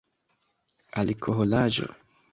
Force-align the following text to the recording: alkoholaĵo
alkoholaĵo 1.01 1.87